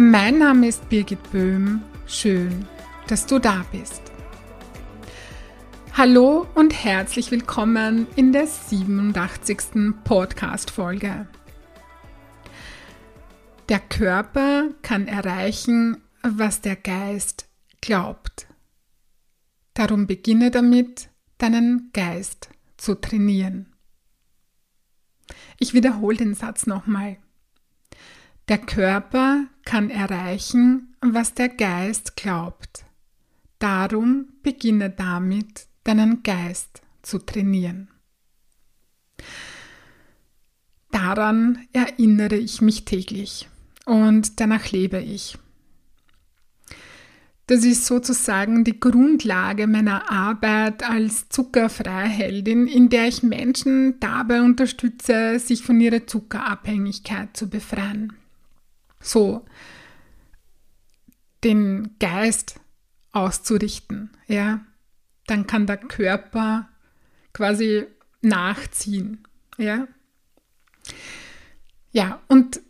Mein 0.00 0.38
Name 0.38 0.68
ist 0.68 0.88
Birgit 0.88 1.32
Böhm. 1.32 1.82
Schön, 2.06 2.68
dass 3.08 3.26
du 3.26 3.40
da 3.40 3.66
bist. 3.72 4.00
Hallo 5.92 6.46
und 6.54 6.72
herzlich 6.72 7.32
willkommen 7.32 8.06
in 8.14 8.32
der 8.32 8.46
87. 8.46 9.92
Podcast-Folge. 10.04 11.26
Der 13.68 13.80
Körper 13.80 14.68
kann 14.82 15.08
erreichen, 15.08 16.00
was 16.22 16.60
der 16.60 16.76
Geist 16.76 17.48
glaubt. 17.80 18.46
Darum 19.74 20.06
beginne 20.06 20.52
damit, 20.52 21.08
deinen 21.38 21.90
Geist 21.92 22.50
zu 22.76 22.94
trainieren. 22.94 23.74
Ich 25.58 25.74
wiederhole 25.74 26.18
den 26.18 26.34
Satz 26.34 26.68
nochmal. 26.68 27.16
Der 28.48 28.56
Körper 28.56 29.44
kann 29.66 29.90
erreichen, 29.90 30.94
was 31.02 31.34
der 31.34 31.50
Geist 31.50 32.16
glaubt. 32.16 32.86
Darum 33.58 34.28
beginne 34.42 34.88
damit, 34.88 35.66
deinen 35.84 36.22
Geist 36.22 36.80
zu 37.02 37.18
trainieren. 37.18 37.88
Daran 40.90 41.58
erinnere 41.74 42.36
ich 42.36 42.62
mich 42.62 42.86
täglich 42.86 43.50
und 43.84 44.40
danach 44.40 44.70
lebe 44.70 44.98
ich. 44.98 45.36
Das 47.48 47.64
ist 47.64 47.84
sozusagen 47.84 48.64
die 48.64 48.80
Grundlage 48.80 49.66
meiner 49.66 50.10
Arbeit 50.10 50.88
als 50.88 51.28
Zuckerfreiheldin, 51.28 52.66
in 52.66 52.88
der 52.88 53.08
ich 53.08 53.22
Menschen 53.22 54.00
dabei 54.00 54.40
unterstütze, 54.40 55.38
sich 55.38 55.62
von 55.62 55.80
ihrer 55.80 56.06
Zuckerabhängigkeit 56.06 57.36
zu 57.36 57.50
befreien 57.50 58.17
so 59.00 59.44
den 61.44 61.96
Geist 62.00 62.60
auszurichten, 63.12 64.10
ja, 64.26 64.60
dann 65.26 65.46
kann 65.46 65.66
der 65.66 65.76
Körper 65.76 66.68
quasi 67.32 67.86
nachziehen, 68.22 69.24
ja. 69.56 69.86
Ja, 71.90 72.20
und 72.28 72.60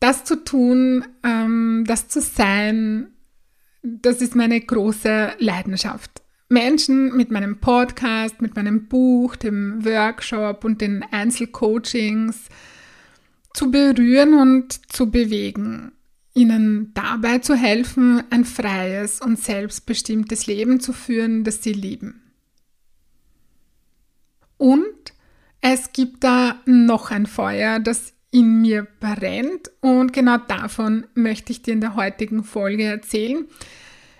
das 0.00 0.24
zu 0.24 0.44
tun, 0.44 1.04
ähm, 1.22 1.84
das 1.86 2.08
zu 2.08 2.20
sein, 2.20 3.08
das 3.82 4.20
ist 4.20 4.34
meine 4.34 4.60
große 4.60 5.34
Leidenschaft. 5.38 6.22
Menschen 6.48 7.16
mit 7.16 7.30
meinem 7.30 7.58
Podcast, 7.58 8.40
mit 8.40 8.54
meinem 8.54 8.86
Buch, 8.86 9.36
dem 9.36 9.84
Workshop 9.84 10.64
und 10.64 10.80
den 10.80 11.02
Einzelcoachings, 11.10 12.48
zu 13.56 13.70
berühren 13.70 14.34
und 14.34 14.92
zu 14.92 15.10
bewegen, 15.10 15.92
ihnen 16.34 16.92
dabei 16.92 17.38
zu 17.38 17.54
helfen, 17.54 18.22
ein 18.28 18.44
freies 18.44 19.22
und 19.22 19.38
selbstbestimmtes 19.38 20.46
Leben 20.46 20.78
zu 20.78 20.92
führen, 20.92 21.42
das 21.42 21.62
sie 21.62 21.72
lieben. 21.72 22.20
Und 24.58 25.14
es 25.62 25.94
gibt 25.94 26.22
da 26.22 26.60
noch 26.66 27.10
ein 27.10 27.24
Feuer, 27.24 27.80
das 27.80 28.12
in 28.30 28.60
mir 28.60 28.86
brennt 29.00 29.70
und 29.80 30.12
genau 30.12 30.36
davon 30.36 31.06
möchte 31.14 31.50
ich 31.52 31.62
dir 31.62 31.72
in 31.72 31.80
der 31.80 31.96
heutigen 31.96 32.44
Folge 32.44 32.84
erzählen. 32.84 33.46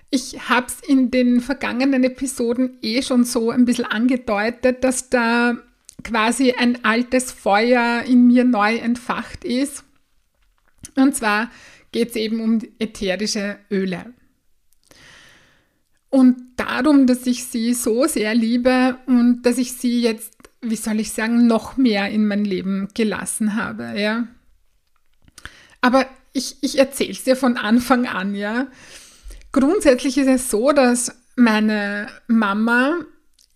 Ich 0.08 0.48
habe 0.48 0.68
es 0.68 0.80
in 0.88 1.10
den 1.10 1.42
vergangenen 1.42 2.04
Episoden 2.04 2.78
eh 2.80 3.02
schon 3.02 3.24
so 3.24 3.50
ein 3.50 3.66
bisschen 3.66 3.84
angedeutet, 3.84 4.82
dass 4.82 5.10
da 5.10 5.58
quasi 6.06 6.52
ein 6.52 6.84
altes 6.84 7.32
Feuer 7.32 8.02
in 8.06 8.26
mir 8.26 8.44
neu 8.44 8.76
entfacht 8.76 9.44
ist. 9.44 9.84
Und 10.94 11.14
zwar 11.14 11.50
geht 11.92 12.10
es 12.10 12.16
eben 12.16 12.40
um 12.40 12.60
ätherische 12.78 13.58
Öle. 13.70 14.14
Und 16.08 16.36
darum, 16.56 17.06
dass 17.06 17.26
ich 17.26 17.44
sie 17.44 17.74
so 17.74 18.06
sehr 18.06 18.34
liebe 18.34 18.98
und 19.06 19.42
dass 19.42 19.58
ich 19.58 19.72
sie 19.72 20.00
jetzt, 20.00 20.32
wie 20.62 20.76
soll 20.76 21.00
ich 21.00 21.12
sagen, 21.12 21.46
noch 21.46 21.76
mehr 21.76 22.08
in 22.10 22.26
mein 22.26 22.44
Leben 22.44 22.88
gelassen 22.94 23.56
habe, 23.56 24.00
ja. 24.00 24.28
Aber 25.80 26.06
ich, 26.32 26.56
ich 26.62 26.78
erzähle 26.78 27.12
es 27.12 27.24
dir 27.24 27.36
von 27.36 27.56
Anfang 27.56 28.06
an, 28.06 28.34
ja. 28.34 28.68
Grundsätzlich 29.52 30.16
ist 30.18 30.28
es 30.28 30.50
so, 30.50 30.70
dass 30.72 31.22
meine 31.34 32.08
Mama 32.28 33.00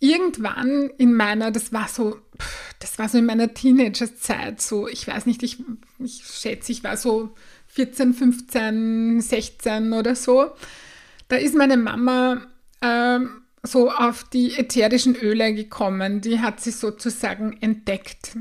irgendwann 0.00 0.90
in 0.98 1.14
meiner, 1.14 1.50
das 1.50 1.72
war 1.72 1.88
so, 1.88 2.18
das 2.78 2.98
war 2.98 3.08
so 3.08 3.18
in 3.18 3.26
meiner 3.26 3.52
Teenagerzeit, 3.52 4.60
so, 4.60 4.88
ich 4.88 5.06
weiß 5.06 5.26
nicht, 5.26 5.42
ich, 5.42 5.58
ich 5.98 6.22
schätze, 6.24 6.72
ich 6.72 6.84
war 6.84 6.96
so 6.96 7.34
14, 7.68 8.14
15, 8.14 9.20
16 9.20 9.92
oder 9.92 10.14
so. 10.14 10.50
Da 11.28 11.36
ist 11.36 11.54
meine 11.54 11.76
Mama 11.76 12.42
ähm, 12.82 13.42
so 13.62 13.90
auf 13.90 14.24
die 14.24 14.54
ätherischen 14.56 15.14
Öle 15.14 15.54
gekommen. 15.54 16.20
Die 16.20 16.40
hat 16.40 16.60
sie 16.60 16.72
sozusagen 16.72 17.56
entdeckt. 17.60 18.36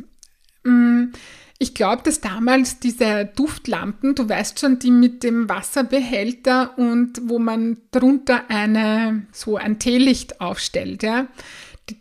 Mm, 0.63 1.11
ich 1.59 1.75
glaube, 1.75 2.01
dass 2.03 2.21
damals 2.21 2.79
diese 2.79 3.25
Duftlampen, 3.35 4.15
du 4.15 4.27
weißt 4.29 4.59
schon, 4.59 4.79
die 4.79 4.91
mit 4.91 5.23
dem 5.23 5.49
Wasserbehälter 5.49 6.77
und 6.77 7.21
wo 7.25 7.37
man 7.37 7.77
drunter 7.91 8.49
eine, 8.49 9.27
so 9.33 9.57
ein 9.57 9.77
Teelicht 9.77 10.39
aufstellt, 10.39 11.03
ja. 11.03 11.27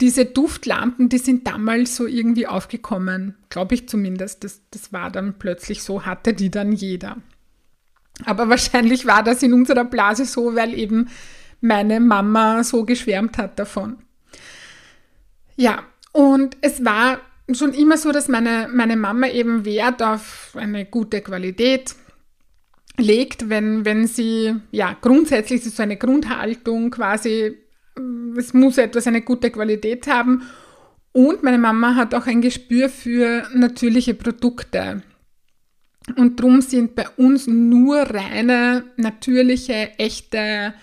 Diese 0.00 0.26
Duftlampen, 0.26 1.09
die 1.09 1.19
sind 1.19 1.47
damals 1.47 1.97
so 1.97 2.06
irgendwie 2.06 2.47
aufgekommen, 2.47 3.37
glaube 3.49 3.75
ich 3.75 3.88
zumindest. 3.88 4.44
Das, 4.44 4.60
das 4.71 4.93
war 4.93 5.10
dann 5.10 5.38
plötzlich 5.38 5.82
so, 5.82 6.04
hatte 6.04 6.34
die 6.34 6.50
dann 6.50 6.72
jeder. 6.72 7.16
Aber 8.25 8.49
wahrscheinlich 8.49 9.06
war 9.06 9.22
das 9.22 9.43
in 9.43 9.53
unserer 9.53 9.84
Blase 9.84 10.25
so, 10.25 10.54
weil 10.54 10.75
eben 10.75 11.09
meine 11.60 12.00
Mama 12.00 12.65
so 12.65 12.84
geschwärmt 12.84 13.38
hat 13.38 13.59
davon. 13.59 13.99
Ja, 15.56 15.82
und 16.12 16.56
es 16.60 16.84
war 16.84 17.20
schon 17.53 17.72
immer 17.72 17.97
so, 17.97 18.12
dass 18.12 18.28
meine, 18.28 18.69
meine 18.72 18.97
Mama 18.97 19.28
eben 19.28 19.65
Wert 19.65 20.03
auf 20.03 20.55
eine 20.55 20.84
gute 20.84 21.20
Qualität 21.20 21.94
legt, 22.97 23.49
wenn, 23.49 23.84
wenn 23.84 24.06
sie, 24.06 24.55
ja, 24.70 24.97
grundsätzlich 25.00 25.65
ist 25.65 25.76
so 25.76 25.82
eine 25.82 25.97
Grundhaltung 25.97 26.91
quasi, 26.91 27.56
es 28.36 28.54
muss 28.54 28.78
etwas 28.78 29.06
eine 29.06 29.22
gute 29.22 29.50
Qualität 29.50 30.06
haben. 30.06 30.42
Und 31.12 31.42
meine 31.42 31.59
Mama 31.59 31.94
hat 31.94 32.14
auch 32.14 32.26
ein 32.26 32.42
Gespür 32.42 32.88
für 32.88 33.48
natürliche 33.54 34.14
Produkte. 34.14 35.03
Und 36.16 36.41
darum 36.41 36.60
sind 36.60 36.94
bei 36.94 37.08
uns 37.16 37.47
nur 37.47 37.98
reine, 37.98 38.84
natürliche, 38.97 39.91
echte, 39.98 40.75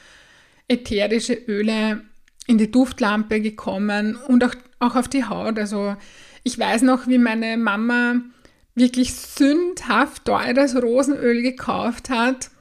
ätherische 0.67 1.33
Öle 1.33 2.01
in 2.47 2.57
die 2.57 2.71
Duftlampe 2.71 3.41
gekommen 3.41 4.17
und 4.27 4.43
auch, 4.43 4.53
auch 4.79 4.95
auf 4.95 5.07
die 5.07 5.25
Haut. 5.25 5.57
Also 5.57 5.95
ich 6.43 6.59
weiß 6.59 6.83
noch, 6.83 7.07
wie 7.07 7.17
meine 7.17 7.57
Mama 7.57 8.21
wirklich 8.75 9.13
sündhaft 9.13 10.25
teures 10.25 10.81
Rosenöl 10.81 11.41
gekauft 11.41 12.09
hat. 12.09 12.51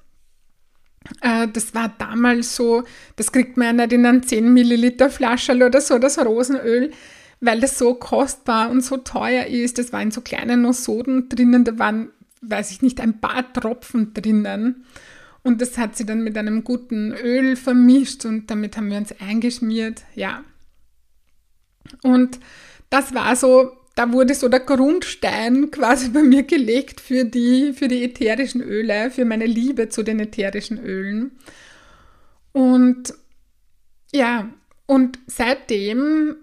Äh, 1.20 1.48
das 1.48 1.74
war 1.74 1.94
damals 1.98 2.56
so, 2.56 2.84
das 3.16 3.32
kriegt 3.32 3.56
man 3.56 3.66
ja 3.66 3.72
nicht 3.72 3.92
in 3.92 4.06
einem 4.06 4.22
10 4.22 4.52
Milliliter 4.52 5.10
Flascherl 5.10 5.62
oder 5.62 5.80
so, 5.80 5.98
das 5.98 6.18
Rosenöl, 6.18 6.92
weil 7.40 7.60
das 7.60 7.78
so 7.78 7.94
kostbar 7.94 8.70
und 8.70 8.82
so 8.82 8.96
teuer 8.96 9.46
ist. 9.46 9.78
Das 9.78 9.92
war 9.92 10.02
in 10.02 10.10
so 10.10 10.20
kleinen 10.20 10.62
Nosoden 10.62 11.28
drinnen, 11.28 11.64
da 11.64 11.78
waren, 11.78 12.10
weiß 12.40 12.70
ich 12.70 12.82
nicht, 12.82 13.00
ein 13.00 13.20
paar 13.20 13.52
Tropfen 13.52 14.14
drinnen. 14.14 14.84
Und 15.42 15.60
das 15.60 15.76
hat 15.76 15.94
sie 15.94 16.06
dann 16.06 16.24
mit 16.24 16.38
einem 16.38 16.64
guten 16.64 17.12
Öl 17.12 17.56
vermischt 17.56 18.24
und 18.24 18.50
damit 18.50 18.78
haben 18.78 18.90
wir 18.90 18.96
uns 18.96 19.14
eingeschmiert. 19.20 20.02
Ja. 20.14 20.42
Und 22.02 22.40
das 22.88 23.14
war 23.14 23.36
so, 23.36 23.72
da 23.94 24.12
wurde 24.12 24.34
so 24.34 24.48
der 24.48 24.60
Grundstein 24.60 25.70
quasi 25.70 26.08
bei 26.08 26.22
mir 26.22 26.42
gelegt 26.42 27.00
für 27.00 27.24
die, 27.24 27.72
für 27.72 27.88
die 27.88 28.02
ätherischen 28.02 28.60
Öle, 28.60 29.10
für 29.10 29.24
meine 29.24 29.46
Liebe 29.46 29.88
zu 29.88 30.02
den 30.02 30.18
ätherischen 30.18 30.78
Ölen. 30.78 31.32
Und 32.52 33.14
ja, 34.12 34.48
und 34.86 35.18
seitdem 35.26 36.36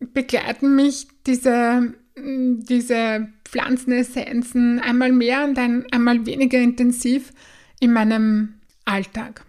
begleiten 0.00 0.74
mich 0.74 1.08
diese, 1.26 1.94
diese 2.16 3.28
Pflanzenessenzen 3.44 4.80
einmal 4.80 5.12
mehr 5.12 5.44
und 5.44 5.58
ein, 5.58 5.86
einmal 5.92 6.26
weniger 6.26 6.58
intensiv 6.58 7.32
in 7.80 7.92
meinem 7.92 8.54
Alltag. 8.84 9.44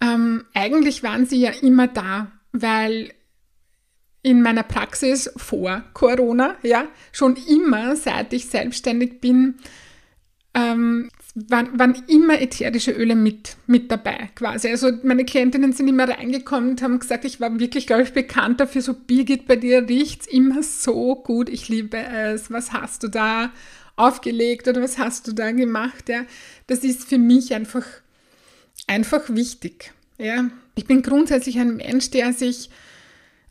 Ähm, 0.00 0.44
eigentlich 0.54 1.02
waren 1.02 1.26
sie 1.26 1.40
ja 1.40 1.50
immer 1.50 1.88
da, 1.88 2.30
weil 2.52 3.12
in 4.28 4.42
meiner 4.42 4.62
Praxis 4.62 5.30
vor 5.38 5.82
Corona, 5.94 6.56
ja, 6.62 6.86
schon 7.12 7.36
immer, 7.48 7.96
seit 7.96 8.34
ich 8.34 8.46
selbstständig 8.46 9.22
bin, 9.22 9.54
ähm, 10.52 11.08
waren, 11.34 11.78
waren, 11.78 12.02
immer 12.08 12.38
ätherische 12.38 12.90
Öle 12.90 13.14
mit, 13.14 13.56
mit 13.66 13.90
dabei 13.90 14.28
quasi. 14.34 14.68
Also 14.68 14.90
meine 15.02 15.24
Klientinnen 15.24 15.72
sind 15.72 15.88
immer 15.88 16.08
reingekommen 16.08 16.70
und 16.70 16.82
haben 16.82 16.98
gesagt, 16.98 17.24
ich 17.24 17.40
war 17.40 17.58
wirklich, 17.58 17.86
glaube 17.86 18.02
ich, 18.02 18.12
bekannt 18.12 18.60
dafür, 18.60 18.82
so 18.82 18.92
Birgit, 18.92 19.46
bei 19.46 19.56
dir 19.56 19.88
riecht 19.88 20.22
es 20.22 20.26
immer 20.26 20.62
so 20.62 21.14
gut, 21.16 21.48
ich 21.48 21.70
liebe 21.70 21.96
es, 21.96 22.50
was 22.50 22.72
hast 22.72 23.04
du 23.04 23.08
da 23.08 23.50
aufgelegt 23.96 24.68
oder 24.68 24.82
was 24.82 24.98
hast 24.98 25.26
du 25.26 25.32
da 25.32 25.52
gemacht? 25.52 26.10
Ja, 26.10 26.26
das 26.66 26.80
ist 26.80 27.08
für 27.08 27.18
mich 27.18 27.54
einfach, 27.54 27.86
einfach 28.86 29.22
wichtig. 29.30 29.92
Ja, 30.18 30.50
ich 30.74 30.84
bin 30.84 31.00
grundsätzlich 31.00 31.58
ein 31.58 31.76
Mensch, 31.76 32.10
der 32.10 32.34
sich 32.34 32.68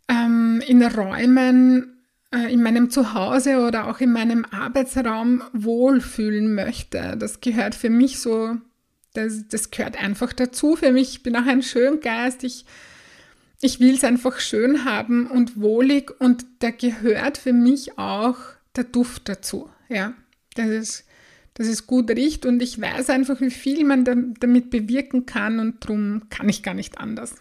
ähm, 0.07 0.61
in 0.65 0.83
Räumen 0.83 1.97
äh, 2.31 2.51
in 2.51 2.61
meinem 2.61 2.89
Zuhause 2.89 3.59
oder 3.59 3.87
auch 3.87 3.99
in 3.99 4.11
meinem 4.11 4.45
Arbeitsraum 4.45 5.43
wohlfühlen 5.53 6.53
möchte. 6.53 7.15
Das 7.17 7.41
gehört 7.41 7.75
für 7.75 7.89
mich 7.89 8.19
so, 8.19 8.57
das, 9.13 9.47
das 9.47 9.71
gehört 9.71 10.01
einfach 10.01 10.33
dazu 10.33 10.75
für 10.75 10.91
mich. 10.91 11.09
Ich 11.09 11.23
bin 11.23 11.35
auch 11.35 11.45
ein 11.45 11.63
Schöngeist. 11.63 12.43
Ich, 12.43 12.65
ich 13.61 13.79
will 13.79 13.95
es 13.95 14.03
einfach 14.03 14.39
schön 14.39 14.85
haben 14.85 15.27
und 15.27 15.59
wohlig 15.59 16.11
und 16.19 16.45
da 16.59 16.71
gehört 16.71 17.37
für 17.37 17.53
mich 17.53 17.97
auch 17.97 18.37
der 18.75 18.83
Duft 18.83 19.29
dazu. 19.29 19.69
Ja, 19.89 20.13
das 20.55 20.67
ist, 20.67 21.05
dass 21.53 21.67
es 21.67 21.87
gut 21.87 22.09
riecht 22.11 22.45
und 22.45 22.61
ich 22.61 22.79
weiß 22.79 23.09
einfach, 23.09 23.41
wie 23.41 23.51
viel 23.51 23.85
man 23.85 24.03
damit 24.03 24.69
bewirken 24.69 25.25
kann 25.25 25.59
und 25.59 25.83
darum 25.83 26.23
kann 26.29 26.49
ich 26.49 26.61
gar 26.61 26.73
nicht 26.73 26.99
anders. 26.99 27.35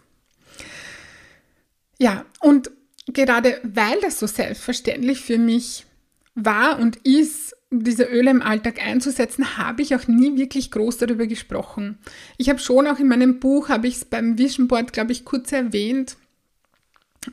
Ja, 1.98 2.24
und 2.40 2.70
gerade 3.06 3.60
weil 3.62 4.00
das 4.00 4.18
so 4.18 4.26
selbstverständlich 4.26 5.20
für 5.20 5.38
mich 5.38 5.86
war 6.34 6.78
und 6.78 6.96
ist, 7.06 7.56
diese 7.70 8.04
Öle 8.04 8.30
im 8.30 8.42
Alltag 8.42 8.80
einzusetzen, 8.80 9.56
habe 9.56 9.82
ich 9.82 9.94
auch 9.94 10.06
nie 10.06 10.36
wirklich 10.36 10.70
groß 10.70 10.98
darüber 10.98 11.26
gesprochen. 11.26 11.98
Ich 12.36 12.48
habe 12.48 12.60
schon 12.60 12.86
auch 12.86 12.98
in 12.98 13.08
meinem 13.08 13.40
Buch, 13.40 13.68
habe 13.68 13.88
ich 13.88 13.96
es 13.96 14.04
beim 14.04 14.38
Vision 14.38 14.68
Board, 14.68 14.92
glaube 14.92 15.12
ich, 15.12 15.24
kurz 15.24 15.50
erwähnt, 15.50 16.16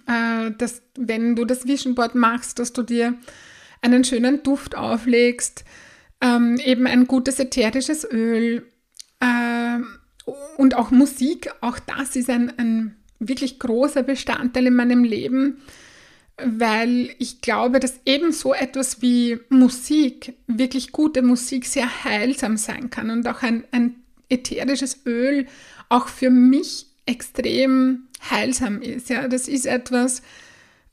äh, 0.08 0.52
dass 0.58 0.82
wenn 0.98 1.36
du 1.36 1.46
das 1.46 1.68
Vision 1.68 1.96
Board 1.96 2.16
machst, 2.16 2.60
dass 2.60 2.74
du 2.74 2.82
dir 2.82 3.16
einen 3.82 4.04
schönen 4.04 4.42
Duft 4.42 4.76
auflegst, 4.76 5.66
ähm, 6.22 6.58
eben 6.58 6.88
ein 6.88 7.06
gutes 7.06 7.40
ätherisches 7.40 8.08
Öl 8.10 8.66
äh, 9.20 9.78
und 10.58 10.76
auch 10.76 10.90
Musik, 10.90 11.52
auch 11.62 11.78
das 11.80 12.16
ist 12.16 12.30
ein, 12.30 12.58
ein 12.58 13.03
wirklich 13.28 13.60
großer 13.60 14.04
Bestandteil 14.04 14.68
in 14.68 14.76
meinem 14.76 15.04
Leben, 15.04 15.62
weil 16.38 17.10
ich 17.20 17.42
glaube, 17.42 17.80
dass 17.80 18.00
eben 18.06 18.32
so 18.32 18.54
etwas 18.54 19.02
wie 19.02 19.40
Musik, 19.50 20.34
wirklich 20.48 20.92
gute 20.92 21.22
Musik, 21.22 21.66
sehr 21.66 22.04
heilsam 22.04 22.58
sein 22.58 22.90
kann 22.90 23.12
und 23.12 23.28
auch 23.28 23.44
ein, 23.44 23.66
ein 23.72 23.96
ätherisches 24.30 25.02
Öl 25.06 25.46
auch 25.90 26.08
für 26.08 26.30
mich 26.30 26.88
extrem 27.06 28.08
heilsam 28.30 28.82
ist. 28.82 29.10
Ja, 29.10 29.28
das 29.28 29.48
ist 29.48 29.66
etwas, 29.66 30.22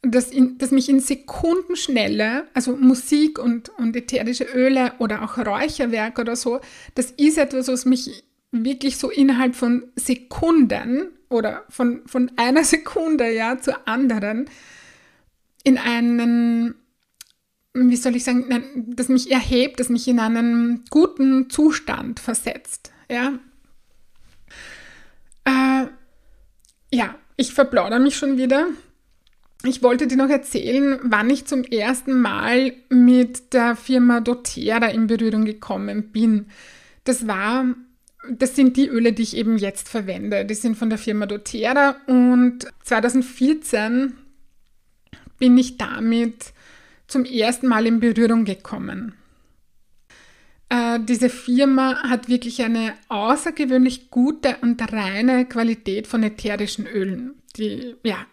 das, 0.03 0.31
in, 0.31 0.59
das 0.59 0.71
mich 0.71 0.89
in 0.89 1.01
Sekundenschnelle, 1.01 2.47
also 2.55 2.77
Musik 2.77 3.39
und, 3.39 3.69
und 3.79 3.97
ätherische 3.97 4.45
Öle 4.45 4.93
oder 4.99 5.23
auch 5.23 5.39
Räucherwerk 5.39 6.19
oder 6.19 6.37
so, 6.37 6.61
das 6.95 7.11
ist 7.13 7.39
etwas, 7.39 7.69
was 7.69 7.85
mich 7.85 8.25
wirklich 8.53 8.97
so 8.99 9.11
innerhalb 9.11 9.55
von 9.55 9.85
Sekunden 9.97 11.09
oder 11.29 11.65
von, 11.69 12.03
von 12.07 12.31
einer 12.37 12.65
Sekunde 12.65 13.33
ja 13.33 13.59
zur 13.59 13.89
anderen 13.89 14.49
in 15.63 15.79
einen, 15.79 16.75
wie 17.75 17.97
soll 17.97 18.17
ich 18.17 18.25
sagen, 18.25 18.85
das 18.89 19.09
mich 19.09 19.31
erhebt, 19.31 19.79
das 19.79 19.89
mich 19.89 20.09
in 20.09 20.19
einen 20.19 20.85
guten 20.91 21.51
Zustand 21.51 22.19
versetzt. 22.19 22.93
Ja, 23.11 23.39
äh, 25.45 25.87
ja 26.93 27.15
ich 27.37 27.53
verplaudere 27.53 28.01
mich 28.01 28.17
schon 28.17 28.39
wieder. 28.39 28.69
Ich 29.63 29.83
wollte 29.83 30.07
dir 30.07 30.17
noch 30.17 30.31
erzählen, 30.31 30.99
wann 31.03 31.29
ich 31.29 31.45
zum 31.45 31.65
ersten 31.65 32.19
Mal 32.21 32.73
mit 32.89 33.53
der 33.53 33.77
Firma 33.77 34.21
doTERRA 34.21 34.87
in 34.87 35.07
Berührung 35.07 35.45
gekommen 35.45 36.11
bin. 36.13 36.47
Das 37.05 37.27
war 37.27 37.67
das 38.29 38.55
sind 38.55 38.77
die 38.77 38.89
Öle, 38.89 39.13
die 39.13 39.23
ich 39.23 39.37
eben 39.37 39.57
jetzt 39.57 39.89
verwende. 39.89 40.45
Die 40.45 40.55
sind 40.55 40.77
von 40.77 40.91
der 40.91 40.99
Firma 40.99 41.27
doTERRA 41.27 41.97
und 42.07 42.67
2014 42.85 44.15
bin 45.39 45.57
ich 45.57 45.79
damit 45.79 46.53
zum 47.07 47.25
ersten 47.25 47.67
Mal 47.67 47.87
in 47.87 48.01
Berührung 48.01 48.45
gekommen. 48.45 49.15
Äh, 50.69 51.01
diese 51.01 51.31
Firma 51.31 52.03
hat 52.09 52.29
wirklich 52.29 52.63
eine 52.63 52.95
außergewöhnlich 53.09 54.11
gute 54.11 54.57
und 54.61 54.81
reine 54.93 55.47
Qualität 55.47 56.07
von 56.07 56.23
ätherischen 56.23 56.87
Ölen. 56.87 57.35
Die, 57.57 57.97
ja, 58.05 58.27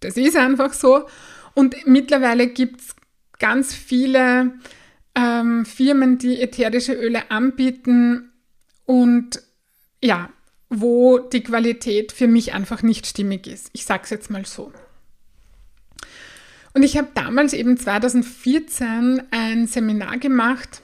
das 0.00 0.16
ist 0.16 0.36
einfach 0.36 0.72
so. 0.72 1.06
Und 1.54 1.86
mittlerweile 1.86 2.48
gibt 2.48 2.80
es 2.80 2.96
ganz 3.38 3.74
viele 3.74 4.54
ähm, 5.14 5.66
Firmen, 5.66 6.18
die 6.18 6.40
ätherische 6.40 6.94
Öle 6.94 7.30
anbieten 7.30 8.30
und 8.86 9.42
ja, 10.02 10.30
wo 10.68 11.18
die 11.18 11.42
Qualität 11.42 12.12
für 12.12 12.26
mich 12.28 12.52
einfach 12.52 12.82
nicht 12.82 13.06
stimmig 13.06 13.46
ist. 13.46 13.70
Ich 13.72 13.84
sage 13.84 14.02
es 14.04 14.10
jetzt 14.10 14.30
mal 14.30 14.44
so. 14.44 14.72
Und 16.74 16.82
ich 16.82 16.98
habe 16.98 17.08
damals 17.14 17.52
eben 17.52 17.76
2014 17.76 19.22
ein 19.30 19.66
Seminar 19.68 20.18
gemacht. 20.18 20.82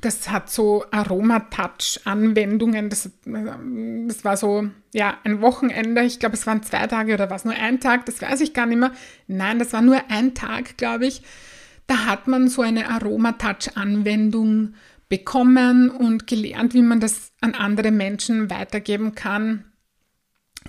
Das 0.00 0.30
hat 0.30 0.50
so 0.50 0.84
Aromatouch-Anwendungen. 0.90 2.88
Das, 2.90 3.10
das 3.24 4.24
war 4.24 4.36
so, 4.36 4.68
ja, 4.94 5.18
ein 5.24 5.40
Wochenende. 5.42 6.02
Ich 6.02 6.18
glaube, 6.18 6.34
es 6.34 6.46
waren 6.46 6.62
zwei 6.62 6.86
Tage 6.86 7.14
oder 7.14 7.30
was, 7.30 7.44
nur 7.44 7.54
ein 7.54 7.80
Tag. 7.80 8.06
Das 8.06 8.20
weiß 8.22 8.40
ich 8.40 8.54
gar 8.54 8.66
nicht 8.66 8.78
mehr. 8.78 8.92
Nein, 9.26 9.58
das 9.58 9.72
war 9.72 9.82
nur 9.82 10.00
ein 10.08 10.34
Tag, 10.34 10.76
glaube 10.78 11.06
ich. 11.06 11.22
Da 11.86 12.06
hat 12.06 12.26
man 12.26 12.48
so 12.48 12.62
eine 12.62 12.88
Aromatouch-Anwendung 12.88 14.74
bekommen 15.08 15.90
und 15.90 16.26
gelernt, 16.26 16.74
wie 16.74 16.82
man 16.82 17.00
das 17.00 17.32
an 17.40 17.54
andere 17.54 17.90
Menschen 17.90 18.50
weitergeben 18.50 19.14
kann. 19.14 19.64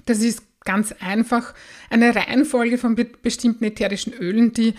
Das 0.06 0.20
ist 0.20 0.44
ganz 0.63 0.94
einfach 1.00 1.53
eine 1.89 2.15
Reihenfolge 2.15 2.77
von 2.77 2.96
bestimmten 3.22 3.63
ätherischen 3.63 4.13
Ölen, 4.13 4.53
die 4.53 4.74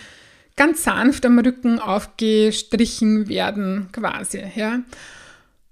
ganz 0.55 0.83
sanft 0.83 1.25
am 1.25 1.39
Rücken 1.39 1.79
aufgestrichen 1.79 3.27
werden, 3.27 3.89
quasi. 3.91 4.43
Ja. 4.55 4.81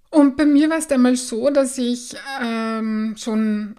Und 0.09 0.37
bei 0.37 0.45
mir 0.45 0.69
war 0.69 0.77
es 0.77 0.87
damals 0.87 1.27
so, 1.27 1.49
dass 1.49 1.77
ich 1.77 2.15
ähm, 2.41 3.15
schon 3.17 3.75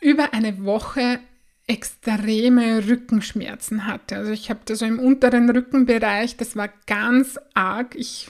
über 0.00 0.32
eine 0.34 0.64
Woche 0.64 1.20
extreme 1.66 2.86
Rückenschmerzen 2.86 3.86
hatte. 3.86 4.16
Also 4.16 4.32
ich 4.32 4.50
habe 4.50 4.60
da 4.64 4.74
so 4.74 4.86
im 4.86 4.98
unteren 4.98 5.50
Rückenbereich, 5.50 6.36
das 6.36 6.56
war 6.56 6.68
ganz 6.86 7.38
arg. 7.54 7.94
Ich 7.96 8.28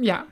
ja, 0.00 0.26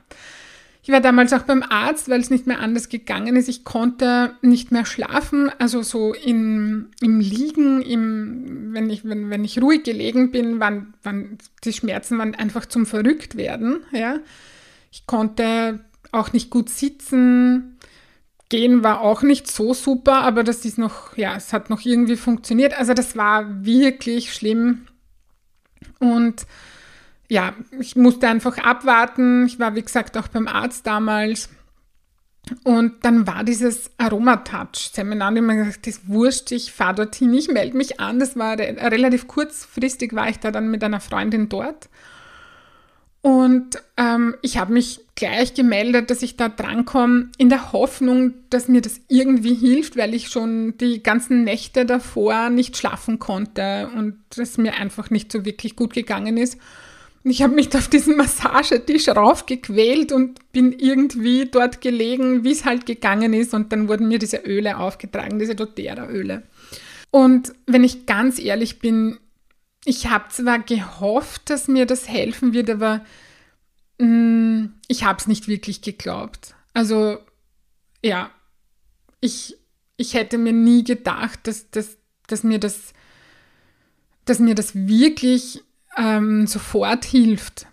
ich 0.83 0.89
war 0.89 0.99
damals 0.99 1.31
auch 1.31 1.43
beim 1.43 1.61
Arzt, 1.61 2.09
weil 2.09 2.19
es 2.19 2.31
nicht 2.31 2.47
mehr 2.47 2.59
anders 2.59 2.89
gegangen 2.89 3.35
ist. 3.35 3.47
Ich 3.47 3.63
konnte 3.63 4.35
nicht 4.41 4.71
mehr 4.71 4.85
schlafen, 4.85 5.51
also 5.59 5.83
so 5.83 6.13
in, 6.13 6.87
im 7.01 7.19
Liegen, 7.19 7.81
im, 7.83 8.73
wenn, 8.73 8.89
ich, 8.89 9.05
wenn, 9.05 9.29
wenn 9.29 9.43
ich 9.43 9.61
ruhig 9.61 9.83
gelegen 9.83 10.31
bin, 10.31 10.59
waren, 10.59 10.95
waren 11.03 11.37
die 11.63 11.73
Schmerzen 11.73 12.17
waren 12.17 12.33
einfach 12.33 12.65
zum 12.65 12.87
Verrücktwerden. 12.87 13.83
Ja. 13.91 14.19
Ich 14.91 15.05
konnte 15.05 15.81
auch 16.11 16.33
nicht 16.33 16.49
gut 16.49 16.69
sitzen. 16.69 17.77
Gehen 18.49 18.83
war 18.83 19.01
auch 19.01 19.21
nicht 19.21 19.49
so 19.49 19.75
super, 19.75 20.23
aber 20.23 20.43
das 20.43 20.65
ist 20.65 20.79
noch, 20.79 21.15
ja, 21.15 21.35
es 21.35 21.53
hat 21.53 21.69
noch 21.69 21.85
irgendwie 21.85 22.17
funktioniert. 22.17 22.77
Also 22.77 22.95
das 22.95 23.15
war 23.15 23.63
wirklich 23.63 24.33
schlimm. 24.33 24.87
Und 25.99 26.47
ja, 27.31 27.53
ich 27.79 27.95
musste 27.95 28.27
einfach 28.27 28.57
abwarten. 28.57 29.45
Ich 29.45 29.57
war, 29.57 29.73
wie 29.73 29.81
gesagt, 29.81 30.17
auch 30.17 30.27
beim 30.27 30.49
Arzt 30.49 30.85
damals. 30.85 31.47
Und 32.65 33.05
dann 33.05 33.25
war 33.25 33.45
dieses 33.45 33.89
Aromatouch-Seminar 33.97 35.29
und 35.29 35.37
ich 35.37 35.41
habe 35.41 35.53
mir 35.53 35.63
gesagt, 35.63 35.87
das 35.87 35.95
ist 35.95 36.09
wurscht, 36.09 36.51
ich 36.51 36.73
fahre 36.73 36.95
dorthin, 36.95 37.33
ich 37.33 37.47
melde 37.47 37.77
mich 37.77 38.01
an. 38.01 38.19
Das 38.19 38.35
war 38.35 38.59
relativ 38.59 39.29
kurzfristig, 39.29 40.13
war 40.13 40.27
ich 40.27 40.39
da 40.39 40.51
dann 40.51 40.71
mit 40.71 40.83
einer 40.83 40.99
Freundin 40.99 41.47
dort. 41.47 41.87
Und 43.21 43.81
ähm, 43.95 44.35
ich 44.41 44.57
habe 44.57 44.73
mich 44.73 44.99
gleich 45.15 45.53
gemeldet, 45.53 46.09
dass 46.09 46.23
ich 46.23 46.35
da 46.35 46.49
drankomme, 46.49 47.29
in 47.37 47.47
der 47.47 47.71
Hoffnung, 47.71 48.33
dass 48.49 48.67
mir 48.67 48.81
das 48.81 48.99
irgendwie 49.07 49.53
hilft, 49.53 49.95
weil 49.95 50.13
ich 50.13 50.27
schon 50.27 50.75
die 50.79 51.01
ganzen 51.01 51.45
Nächte 51.45 51.85
davor 51.85 52.49
nicht 52.49 52.75
schlafen 52.75 53.19
konnte 53.19 53.89
und 53.95 54.17
es 54.35 54.57
mir 54.57 54.73
einfach 54.73 55.11
nicht 55.11 55.31
so 55.31 55.45
wirklich 55.45 55.77
gut 55.77 55.93
gegangen 55.93 56.35
ist. 56.35 56.57
Ich 57.23 57.43
habe 57.43 57.53
mich 57.53 57.75
auf 57.75 57.87
diesen 57.87 58.17
Massagetisch 58.17 59.07
raufgequält 59.07 60.11
und 60.11 60.51
bin 60.51 60.71
irgendwie 60.71 61.45
dort 61.45 61.81
gelegen, 61.81 62.43
wie 62.43 62.51
es 62.51 62.65
halt 62.65 62.85
gegangen 62.85 63.33
ist. 63.33 63.53
Und 63.53 63.71
dann 63.71 63.87
wurden 63.87 64.07
mir 64.07 64.17
diese 64.17 64.37
Öle 64.37 64.77
aufgetragen, 64.77 65.37
diese 65.37 65.55
doTERRA-Öle. 65.55 66.43
Und 67.11 67.53
wenn 67.67 67.83
ich 67.83 68.05
ganz 68.05 68.39
ehrlich 68.39 68.79
bin, 68.79 69.19
ich 69.85 70.09
habe 70.09 70.29
zwar 70.29 70.59
gehofft, 70.59 71.49
dass 71.49 71.67
mir 71.67 71.85
das 71.85 72.07
helfen 72.07 72.53
wird, 72.53 72.69
aber 72.69 73.05
mh, 73.99 74.07
mm, 74.07 74.73
ich 74.87 75.03
habe 75.03 75.19
es 75.19 75.27
nicht 75.27 75.47
wirklich 75.47 75.81
geglaubt. 75.81 76.55
Also 76.73 77.19
ja, 78.03 78.31
ich, 79.19 79.57
ich 79.97 80.13
hätte 80.15 80.37
mir 80.37 80.53
nie 80.53 80.83
gedacht, 80.83 81.41
dass, 81.43 81.69
dass, 81.69 81.97
dass, 82.27 82.43
mir, 82.43 82.59
das, 82.59 82.93
dass 84.25 84.39
mir 84.39 84.55
das 84.55 84.73
wirklich 84.73 85.63
ähm, 85.97 86.47
sofort 86.47 87.05
hilft. 87.05 87.67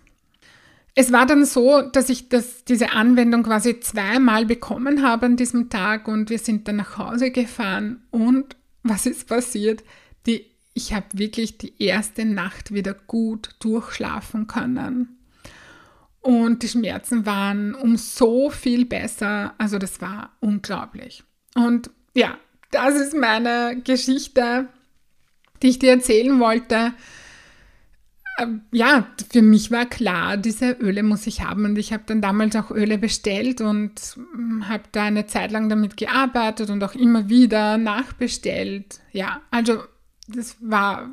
Es 0.95 1.11
war 1.11 1.25
dann 1.25 1.45
so, 1.45 1.81
dass 1.81 2.09
ich 2.09 2.29
das, 2.29 2.65
diese 2.65 2.91
Anwendung 2.91 3.43
quasi 3.43 3.79
zweimal 3.79 4.45
bekommen 4.45 5.01
habe 5.01 5.27
an 5.27 5.37
diesem 5.37 5.69
Tag 5.69 6.07
und 6.07 6.29
wir 6.29 6.39
sind 6.39 6.67
dann 6.67 6.77
nach 6.77 6.97
Hause 6.97 7.31
gefahren 7.31 8.01
und 8.11 8.55
was 8.83 9.05
ist 9.05 9.27
passiert? 9.27 9.83
Die, 10.25 10.45
ich 10.73 10.93
habe 10.93 11.05
wirklich 11.13 11.57
die 11.57 11.81
erste 11.81 12.25
Nacht 12.25 12.73
wieder 12.73 12.93
gut 12.93 13.49
durchschlafen 13.59 14.47
können. 14.47 15.19
Und 16.21 16.63
die 16.63 16.67
Schmerzen 16.67 17.25
waren 17.25 17.73
um 17.73 17.95
so 17.95 18.49
viel 18.49 18.85
besser. 18.85 19.53
Also 19.57 19.77
das 19.77 20.01
war 20.01 20.33
unglaublich. 20.41 21.23
Und 21.55 21.89
ja, 22.13 22.37
das 22.71 22.95
ist 22.95 23.15
meine 23.15 23.81
Geschichte, 23.83 24.67
die 25.61 25.69
ich 25.69 25.79
dir 25.79 25.91
erzählen 25.91 26.39
wollte. 26.39 26.93
Ähm, 28.39 28.61
ja, 28.71 29.07
für 29.31 29.41
mich 29.41 29.71
war 29.71 29.85
klar, 29.85 30.37
diese 30.37 30.71
Öle 30.71 31.03
muss 31.03 31.27
ich 31.27 31.41
haben. 31.41 31.65
Und 31.65 31.77
ich 31.77 31.91
habe 31.91 32.03
dann 32.05 32.21
damals 32.21 32.55
auch 32.55 32.71
Öle 32.71 32.97
bestellt 32.97 33.61
und 33.61 33.99
hm, 34.15 34.69
habe 34.69 34.83
da 34.91 35.03
eine 35.03 35.25
Zeit 35.25 35.51
lang 35.51 35.69
damit 35.69 35.97
gearbeitet 35.97 36.69
und 36.69 36.83
auch 36.83 36.95
immer 36.95 37.29
wieder 37.29 37.77
nachbestellt. 37.77 38.99
Ja, 39.11 39.41
also 39.51 39.83
das 40.27 40.55
war 40.61 41.09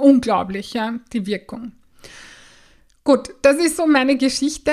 unglaublich, 0.00 0.72
ja, 0.72 0.98
die 1.12 1.26
Wirkung. 1.26 1.72
Gut, 3.04 3.30
das 3.42 3.56
ist 3.58 3.76
so 3.76 3.86
meine 3.86 4.16
Geschichte. 4.16 4.72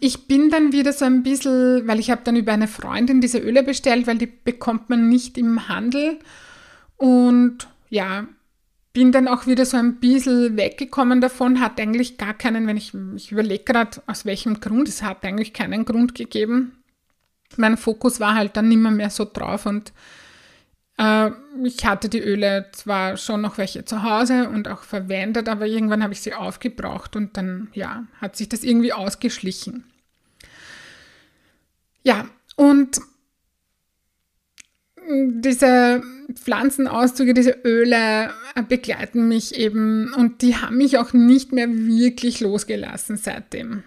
Ich 0.00 0.26
bin 0.26 0.50
dann 0.50 0.72
wieder 0.72 0.92
so 0.92 1.04
ein 1.04 1.22
bisschen, 1.22 1.86
weil 1.86 2.00
ich 2.00 2.10
habe 2.10 2.22
dann 2.24 2.34
über 2.34 2.52
eine 2.52 2.66
Freundin 2.66 3.20
diese 3.20 3.38
Öle 3.38 3.62
bestellt, 3.62 4.06
weil 4.06 4.18
die 4.18 4.26
bekommt 4.26 4.90
man 4.90 5.08
nicht 5.08 5.38
im 5.38 5.68
Handel. 5.68 6.18
Und 6.96 7.68
ja, 7.88 8.26
bin 8.96 9.12
dann 9.12 9.28
auch 9.28 9.46
wieder 9.46 9.66
so 9.66 9.76
ein 9.76 9.96
bisschen 9.96 10.56
weggekommen 10.56 11.20
davon, 11.20 11.60
hat 11.60 11.78
eigentlich 11.78 12.16
gar 12.16 12.32
keinen, 12.32 12.66
wenn 12.66 12.78
ich, 12.78 12.94
ich 13.14 13.30
überlege 13.30 13.62
gerade, 13.62 14.02
aus 14.06 14.24
welchem 14.24 14.58
Grund, 14.58 14.88
es 14.88 15.02
hat 15.02 15.22
eigentlich 15.22 15.52
keinen 15.52 15.84
Grund 15.84 16.14
gegeben. 16.14 16.82
Mein 17.58 17.76
Fokus 17.76 18.20
war 18.20 18.34
halt 18.34 18.56
dann 18.56 18.70
nimmer 18.70 18.90
mehr 18.90 19.10
so 19.10 19.26
drauf 19.30 19.66
und 19.66 19.92
äh, 20.96 21.30
ich 21.62 21.84
hatte 21.84 22.08
die 22.08 22.22
Öle 22.22 22.70
zwar 22.72 23.18
schon 23.18 23.42
noch 23.42 23.58
welche 23.58 23.84
zu 23.84 24.02
Hause 24.02 24.48
und 24.48 24.66
auch 24.66 24.82
verwendet, 24.82 25.50
aber 25.50 25.66
irgendwann 25.66 26.02
habe 26.02 26.14
ich 26.14 26.22
sie 26.22 26.32
aufgebraucht 26.32 27.16
und 27.16 27.36
dann, 27.36 27.68
ja, 27.74 28.04
hat 28.22 28.34
sich 28.34 28.48
das 28.48 28.64
irgendwie 28.64 28.94
ausgeschlichen. 28.94 29.84
Ja, 32.02 32.30
und 32.56 32.98
diese 35.08 36.02
Pflanzenauszüge, 36.34 37.34
diese 37.34 37.58
Öle 37.64 38.30
begleiten 38.68 39.28
mich 39.28 39.54
eben 39.54 40.12
und 40.14 40.42
die 40.42 40.56
haben 40.56 40.76
mich 40.76 40.98
auch 40.98 41.12
nicht 41.12 41.52
mehr 41.52 41.68
wirklich 41.70 42.40
losgelassen 42.40 43.16
seitdem. 43.16 43.82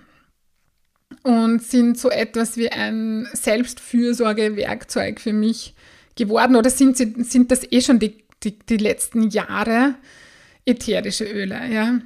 Und 1.23 1.61
sind 1.61 1.97
so 1.97 2.09
etwas 2.09 2.55
wie 2.55 2.71
ein 2.71 3.27
Selbstfürsorgewerkzeug 3.33 5.19
für 5.19 5.33
mich 5.33 5.75
geworden 6.15 6.55
oder 6.55 6.69
sind, 6.69 6.97
sie, 6.97 7.13
sind 7.19 7.51
das 7.51 7.69
eh 7.71 7.81
schon 7.81 7.99
die, 7.99 8.23
die, 8.43 8.57
die 8.57 8.77
letzten 8.77 9.29
Jahre 9.29 9.95
ätherische 10.65 11.25
Öle, 11.25 11.59
ja? 11.71 11.99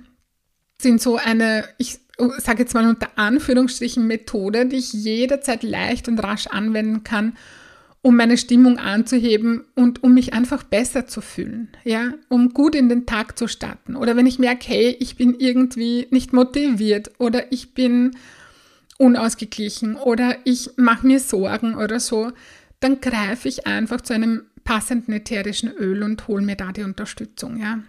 Sind 0.81 1.01
so 1.01 1.17
eine, 1.17 1.65
ich 1.77 1.99
sage 2.37 2.63
jetzt 2.63 2.73
mal 2.73 2.87
unter 2.87 3.17
Anführungsstrichen 3.17 4.05
Methode, 4.05 4.65
die 4.65 4.77
ich 4.77 4.93
jederzeit 4.93 5.63
leicht 5.63 6.07
und 6.07 6.19
rasch 6.19 6.47
anwenden 6.47 7.03
kann, 7.03 7.37
um 8.03 8.17
meine 8.17 8.37
Stimmung 8.37 8.77
anzuheben 8.79 9.63
und 9.75 10.03
um 10.03 10.13
mich 10.13 10.33
einfach 10.33 10.63
besser 10.63 11.07
zu 11.07 11.21
fühlen, 11.21 11.69
ja, 11.85 12.13
um 12.27 12.49
gut 12.49 12.75
in 12.75 12.89
den 12.89 13.05
Tag 13.05 13.37
zu 13.39 13.47
starten. 13.47 13.95
Oder 13.95 14.17
wenn 14.17 14.27
ich 14.27 14.37
merke, 14.37 14.67
hey, 14.67 14.97
ich 14.99 15.15
bin 15.15 15.33
irgendwie 15.39 16.07
nicht 16.11 16.33
motiviert 16.33 17.11
oder 17.17 17.51
ich 17.53 17.73
bin 17.73 18.11
unausgeglichen 18.97 19.95
oder 19.95 20.35
ich 20.43 20.71
mache 20.75 21.07
mir 21.07 21.21
Sorgen 21.21 21.75
oder 21.75 22.01
so, 22.01 22.33
dann 22.81 22.99
greife 22.99 23.47
ich 23.47 23.65
einfach 23.65 24.01
zu 24.01 24.13
einem 24.13 24.43
passenden 24.65 25.13
ätherischen 25.13 25.71
Öl 25.71 26.03
und 26.03 26.27
hole 26.27 26.43
mir 26.43 26.57
da 26.57 26.73
die 26.73 26.83
Unterstützung, 26.83 27.55
ja. 27.57 27.79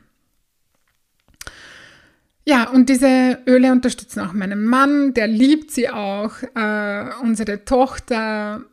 Ja, 2.47 2.69
und 2.69 2.89
diese 2.89 3.39
Öle 3.49 3.73
unterstützen 3.73 4.21
auch 4.21 4.33
meinen 4.33 4.65
Mann, 4.65 5.13
der 5.13 5.27
liebt 5.27 5.73
sie 5.73 5.89
auch, 5.89 6.35
äh, 6.55 7.07
unsere 7.23 7.65
Tochter, 7.65 8.65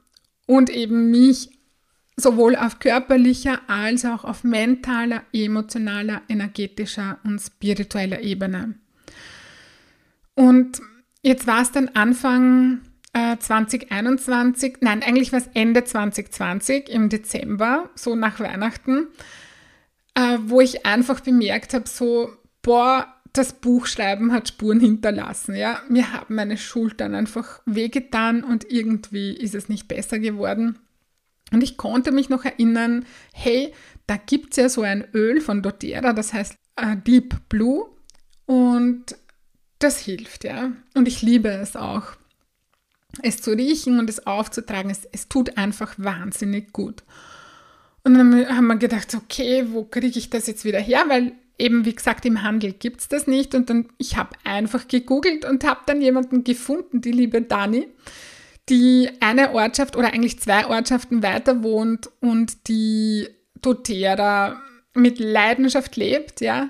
und 0.51 0.69
eben 0.69 1.11
mich 1.11 1.49
sowohl 2.17 2.57
auf 2.57 2.79
körperlicher 2.79 3.61
als 3.69 4.03
auch 4.03 4.25
auf 4.25 4.43
mentaler, 4.43 5.23
emotionaler, 5.31 6.23
energetischer 6.27 7.19
und 7.23 7.39
spiritueller 7.39 8.19
Ebene. 8.19 8.75
Und 10.35 10.81
jetzt 11.21 11.47
war 11.47 11.61
es 11.61 11.71
dann 11.71 11.87
Anfang 11.93 12.81
äh, 13.13 13.37
2021, 13.37 14.79
nein, 14.81 15.03
eigentlich 15.03 15.31
war 15.31 15.39
es 15.39 15.47
Ende 15.53 15.85
2020 15.85 16.89
im 16.89 17.07
Dezember, 17.07 17.89
so 17.95 18.15
nach 18.15 18.41
Weihnachten, 18.41 19.07
äh, 20.15 20.37
wo 20.47 20.59
ich 20.59 20.85
einfach 20.85 21.21
bemerkt 21.21 21.73
habe, 21.73 21.87
so, 21.87 22.29
boah, 22.61 23.10
das 23.33 23.53
Buchschreiben 23.53 24.33
hat 24.33 24.49
Spuren 24.49 24.79
hinterlassen. 24.79 25.55
Ja? 25.55 25.81
Mir 25.89 26.11
haben 26.11 26.35
meine 26.35 26.57
Schultern 26.57 27.15
einfach 27.15 27.61
wehgetan 27.65 28.43
und 28.43 28.69
irgendwie 28.69 29.33
ist 29.33 29.55
es 29.55 29.69
nicht 29.69 29.87
besser 29.87 30.19
geworden. 30.19 30.79
Und 31.51 31.63
ich 31.63 31.77
konnte 31.77 32.11
mich 32.11 32.29
noch 32.29 32.45
erinnern, 32.45 33.05
hey, 33.33 33.73
da 34.07 34.17
gibt 34.17 34.51
es 34.51 34.57
ja 34.57 34.69
so 34.69 34.81
ein 34.81 35.05
Öl 35.13 35.41
von 35.41 35.61
doTERRA, 35.61 36.13
das 36.13 36.33
heißt 36.33 36.55
äh, 36.77 36.95
Deep 36.97 37.49
Blue 37.49 37.89
und 38.45 39.15
das 39.79 39.99
hilft, 39.99 40.43
ja. 40.43 40.71
Und 40.93 41.07
ich 41.07 41.21
liebe 41.21 41.49
es 41.49 41.75
auch, 41.75 42.13
es 43.21 43.41
zu 43.41 43.51
riechen 43.51 43.99
und 43.99 44.09
es 44.09 44.25
aufzutragen. 44.25 44.91
Es, 44.91 45.05
es 45.11 45.27
tut 45.27 45.57
einfach 45.57 45.95
wahnsinnig 45.97 46.71
gut. 46.71 47.03
Und 48.03 48.15
dann 48.15 48.47
haben 48.49 48.67
wir 48.67 48.77
gedacht, 48.77 49.13
okay, 49.15 49.65
wo 49.69 49.83
kriege 49.83 50.17
ich 50.17 50.29
das 50.29 50.47
jetzt 50.47 50.65
wieder 50.65 50.79
her? 50.79 51.05
Weil 51.07 51.33
eben, 51.61 51.85
wie 51.85 51.95
gesagt, 51.95 52.25
im 52.25 52.41
Handel 52.41 52.73
gibt 52.73 53.01
es 53.01 53.07
das 53.07 53.27
nicht. 53.27 53.55
Und 53.55 53.69
dann, 53.69 53.87
ich 53.97 54.17
habe 54.17 54.35
einfach 54.43 54.87
gegoogelt 54.87 55.45
und 55.45 55.63
habe 55.63 55.81
dann 55.85 56.01
jemanden 56.01 56.43
gefunden, 56.43 57.01
die 57.01 57.11
liebe 57.11 57.41
Dani, 57.41 57.87
die 58.69 59.09
eine 59.19 59.53
Ortschaft 59.53 59.95
oder 59.95 60.13
eigentlich 60.13 60.39
zwei 60.39 60.67
Ortschaften 60.67 61.23
weiter 61.23 61.63
wohnt 61.63 62.09
und 62.19 62.67
die 62.67 63.27
doTERRA 63.61 64.61
mit 64.93 65.19
Leidenschaft 65.19 65.95
lebt, 65.95 66.41
ja. 66.41 66.69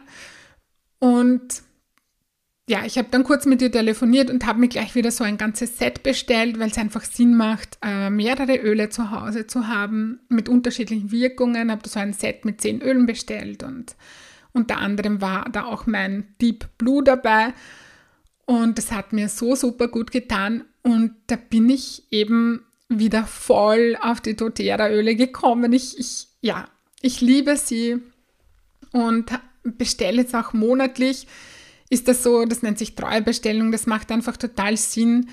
Und 1.00 1.64
ja, 2.70 2.86
ich 2.86 2.98
habe 2.98 3.08
dann 3.12 3.24
kurz 3.24 3.46
mit 3.46 3.62
ihr 3.62 3.72
telefoniert 3.72 4.30
und 4.30 4.46
habe 4.46 4.60
mir 4.60 4.68
gleich 4.68 4.96
wieder 4.96 5.12
so 5.12 5.24
ein 5.24 5.38
ganzes 5.38 5.78
Set 5.78 6.04
bestellt, 6.04 6.60
weil 6.60 6.70
es 6.70 6.78
einfach 6.78 7.04
Sinn 7.04 7.36
macht, 7.36 7.78
äh, 7.84 8.10
mehrere 8.10 8.56
Öle 8.56 8.90
zu 8.90 9.12
Hause 9.12 9.48
zu 9.48 9.68
haben 9.68 10.20
mit 10.30 10.48
unterschiedlichen 10.48 11.12
Wirkungen. 11.12 11.72
Habe 11.72 11.90
so 11.90 12.00
ein 12.00 12.14
Set 12.14 12.46
mit 12.46 12.62
zehn 12.62 12.82
Ölen 12.82 13.08
bestellt 13.08 13.64
und 13.64 13.96
unter 14.54 14.78
anderem 14.78 15.22
war 15.22 15.50
da 15.52 15.66
auch 15.66 15.86
mein 15.86 16.36
Deep 16.42 16.66
Blue 16.78 17.04
dabei. 17.04 17.54
Und 18.46 18.78
das 18.78 18.92
hat 18.92 19.14
mir 19.14 19.30
so 19.30 19.56
super 19.56 19.88
gut 19.88 20.12
getan. 20.12 20.66
Und 20.84 21.16
da 21.28 21.36
bin 21.36 21.70
ich 21.70 22.04
eben 22.12 22.66
wieder 22.90 23.26
voll 23.26 23.98
auf 24.02 24.20
die 24.20 24.36
doTERRA-Öle 24.36 25.16
gekommen. 25.16 25.72
Ich, 25.74 25.98
ich, 25.98 26.28
ja, 26.42 26.68
ich 27.02 27.22
liebe 27.22 27.56
sie 27.56 28.02
und 28.92 29.32
bestelle 29.64 30.24
jetzt 30.24 30.36
auch 30.36 30.54
monatlich. 30.54 31.28
Ist 31.90 32.08
das 32.08 32.24
so, 32.24 32.46
das 32.46 32.62
nennt 32.62 32.78
sich 32.78 32.96
Treuebestellung, 32.96 33.72
das 33.72 33.86
macht 33.86 34.12
einfach 34.12 34.38
total 34.38 34.78
Sinn, 34.78 35.30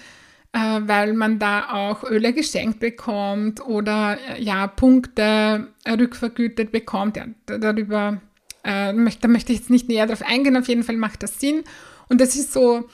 äh, 0.53 0.59
weil 0.59 1.13
man 1.13 1.39
da 1.39 1.71
auch 1.71 2.05
Öle 2.05 2.33
geschenkt 2.33 2.81
bekommt 2.81 3.65
oder 3.65 4.19
ja, 4.39 4.67
Punkte 4.67 5.69
rückvergütet 5.87 6.73
bekommt. 6.73 7.17
Ja, 7.17 7.27
darüber 7.59 8.21
äh, 8.63 8.93
da 9.21 9.29
möchte 9.29 9.53
ich 9.53 9.61
jetzt 9.61 9.71
nicht 9.71 9.89
näher 9.89 10.07
darauf 10.07 10.27
eingehen, 10.27 10.57
auf 10.57 10.69
jeden 10.69 10.83
Fall 10.83 10.97
macht 10.97 11.23
das 11.23 11.41
Sinn. 11.41 11.65
Und 12.09 12.21
das 12.21 12.37
ist 12.37 12.53
so, 12.53 12.89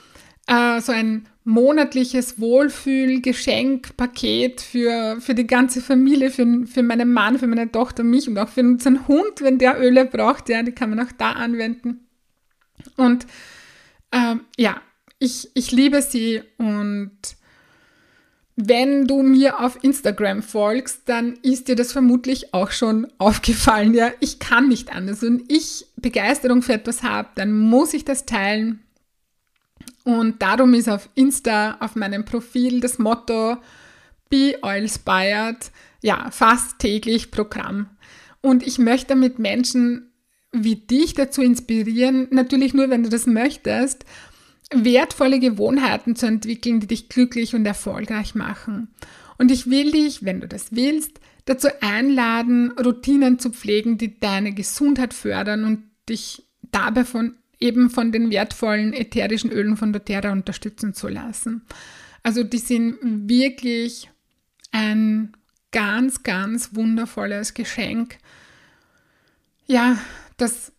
äh, 0.46 0.80
so 0.80 0.92
ein 0.92 1.26
monatliches 1.44 2.40
Wohlfühl-Geschenkpaket 2.40 4.62
für, 4.62 5.20
für 5.20 5.34
die 5.34 5.46
ganze 5.46 5.82
Familie, 5.82 6.30
für, 6.30 6.66
für 6.66 6.82
meinen 6.82 7.12
Mann, 7.12 7.38
für 7.38 7.46
meine 7.46 7.70
Tochter, 7.70 8.02
mich 8.02 8.26
und 8.28 8.38
auch 8.38 8.48
für 8.48 8.60
unseren 8.60 9.06
Hund, 9.06 9.40
wenn 9.40 9.58
der 9.58 9.78
Öle 9.80 10.06
braucht, 10.06 10.48
ja, 10.48 10.62
die 10.62 10.72
kann 10.72 10.88
man 10.90 11.06
auch 11.06 11.12
da 11.18 11.32
anwenden. 11.32 12.08
Und 12.96 13.26
ähm, 14.10 14.40
ja, 14.56 14.80
ich, 15.18 15.50
ich 15.54 15.70
liebe 15.70 16.00
sie 16.00 16.42
und 16.56 17.18
wenn 18.56 19.06
du 19.06 19.22
mir 19.22 19.60
auf 19.60 19.82
Instagram 19.82 20.42
folgst, 20.42 21.02
dann 21.06 21.34
ist 21.42 21.66
dir 21.68 21.74
das 21.74 21.92
vermutlich 21.92 22.54
auch 22.54 22.70
schon 22.70 23.08
aufgefallen. 23.18 23.94
Ja, 23.94 24.12
ich 24.20 24.38
kann 24.38 24.68
nicht 24.68 24.94
anders. 24.94 25.22
Und 25.22 25.50
ich 25.50 25.86
Begeisterung 25.96 26.62
für 26.62 26.74
etwas 26.74 27.02
habe, 27.02 27.28
dann 27.34 27.52
muss 27.52 27.94
ich 27.94 28.04
das 28.04 28.26
teilen. 28.26 28.80
Und 30.04 30.42
darum 30.42 30.74
ist 30.74 30.88
auf 30.88 31.08
Insta, 31.14 31.78
auf 31.80 31.96
meinem 31.96 32.24
Profil 32.24 32.80
das 32.80 32.98
Motto 32.98 33.56
Be 34.28 34.56
Oil 34.62 34.82
Inspired, 34.82 35.70
ja, 36.02 36.30
fast 36.30 36.78
täglich 36.78 37.30
Programm. 37.30 37.88
Und 38.40 38.66
ich 38.66 38.78
möchte 38.78 39.16
mit 39.16 39.38
Menschen 39.38 40.10
wie 40.52 40.76
dich 40.76 41.14
dazu 41.14 41.42
inspirieren, 41.42 42.28
natürlich 42.30 42.74
nur, 42.74 42.88
wenn 42.90 43.02
du 43.02 43.08
das 43.08 43.26
möchtest, 43.26 44.04
wertvolle 44.72 45.40
Gewohnheiten 45.40 46.16
zu 46.16 46.26
entwickeln, 46.26 46.80
die 46.80 46.86
dich 46.86 47.08
glücklich 47.08 47.54
und 47.54 47.66
erfolgreich 47.66 48.34
machen. 48.34 48.88
Und 49.38 49.50
ich 49.50 49.68
will 49.68 49.90
dich, 49.92 50.24
wenn 50.24 50.40
du 50.40 50.48
das 50.48 50.72
willst, 50.72 51.20
dazu 51.44 51.68
einladen, 51.80 52.72
Routinen 52.72 53.38
zu 53.38 53.50
pflegen, 53.50 53.98
die 53.98 54.18
deine 54.18 54.52
Gesundheit 54.52 55.12
fördern 55.12 55.64
und 55.64 55.84
dich 56.08 56.42
dabei 56.70 57.04
von 57.04 57.34
eben 57.60 57.88
von 57.88 58.12
den 58.12 58.30
wertvollen 58.30 58.92
ätherischen 58.92 59.50
Ölen 59.50 59.76
von 59.76 59.92
doTERRA 59.92 60.32
unterstützen 60.32 60.92
zu 60.92 61.08
lassen. 61.08 61.62
Also 62.22 62.42
die 62.42 62.58
sind 62.58 62.98
wirklich 63.28 64.10
ein 64.70 65.32
ganz, 65.70 66.22
ganz 66.22 66.74
wundervolles 66.74 67.54
Geschenk. 67.54 68.18
Ja, 69.66 69.98
das, 70.36 70.72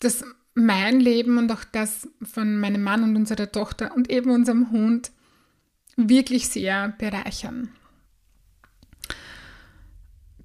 das 0.00 0.24
mein 0.56 1.00
Leben 1.00 1.38
und 1.38 1.52
auch 1.52 1.64
das 1.64 2.08
von 2.22 2.58
meinem 2.58 2.82
Mann 2.82 3.04
und 3.04 3.14
unserer 3.14 3.52
Tochter 3.52 3.94
und 3.94 4.10
eben 4.10 4.30
unserem 4.30 4.70
Hund 4.70 5.12
wirklich 5.96 6.48
sehr 6.48 6.94
bereichern. 6.98 7.70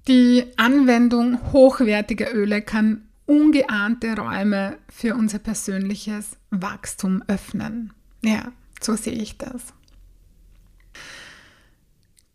Die 0.06 0.44
Anwendung 0.56 1.52
hochwertiger 1.52 2.34
Öle 2.34 2.60
kann 2.60 3.08
ungeahnte 3.24 4.16
Räume 4.16 4.78
für 4.88 5.14
unser 5.14 5.38
persönliches 5.38 6.36
Wachstum 6.50 7.22
öffnen. 7.28 7.92
Ja, 8.22 8.52
so 8.80 8.96
sehe 8.96 9.14
ich 9.14 9.38
das. 9.38 9.72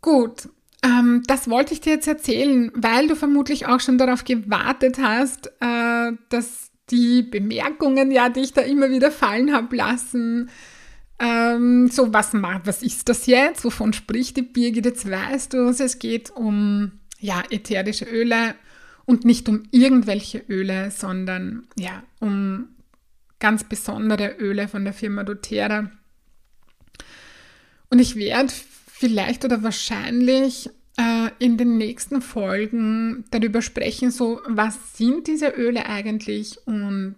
Gut, 0.01 0.50
ähm, 0.81 1.24
das 1.27 1.50
wollte 1.50 1.74
ich 1.74 1.81
dir 1.81 1.93
jetzt 1.93 2.07
erzählen, 2.07 2.72
weil 2.74 3.07
du 3.07 3.15
vermutlich 3.15 3.67
auch 3.67 3.81
schon 3.81 3.98
darauf 3.98 4.24
gewartet 4.24 4.98
hast, 5.00 5.48
äh, 5.60 6.13
dass 6.29 6.72
die 6.89 7.24
Bemerkungen, 7.24 8.12
ja, 8.12 8.29
die 8.29 8.41
ich 8.41 8.53
da 8.53 8.62
immer 8.62 8.89
wieder 8.89 9.12
fallen 9.12 9.53
habe 9.53 9.75
lassen, 9.75 10.50
ähm, 11.20 11.89
so 11.89 12.13
was, 12.13 12.34
was 12.34 12.84
ist 12.84 13.10
das 13.10 13.25
jetzt? 13.25 13.65
Wovon 13.65 13.94
spricht 13.94 14.38
die 14.38 14.44
Birgit? 14.44 14.86
Jetzt 14.86 15.10
weißt 15.10 15.53
du 15.53 15.70
es, 15.70 16.00
geht 16.00 16.29
um 16.32 16.91
ja, 17.20 17.44
ätherische 17.50 18.06
Öle 18.06 18.56
und 19.06 19.25
nicht 19.25 19.50
um 19.50 19.63
irgendwelche 19.72 20.44
Öle, 20.48 20.91
sondern 20.91 21.65
ja, 21.75 22.03
um 22.20 22.70
ganz 23.39 23.63
besondere 23.63 24.36
Öle 24.39 24.67
von 24.67 24.84
der 24.84 24.94
Firma 24.94 25.24
doTERRA. 25.24 25.89
Und 27.89 28.00
ich 28.00 28.15
werde 28.15 28.53
vielleicht 28.91 29.46
oder 29.46 29.63
wahrscheinlich 29.63 30.70
äh, 30.98 31.30
in 31.39 31.58
den 31.58 31.77
nächsten 31.77 32.22
Folgen 32.22 33.25
darüber 33.32 33.62
sprechen, 33.62 34.12
so 34.12 34.42
was 34.48 34.98
sind 34.98 35.27
diese 35.27 35.50
Öle 35.50 35.86
eigentlich 35.86 36.60
und 36.66 37.16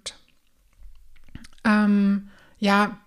ähm, 1.66 2.30
ja, 2.60 3.00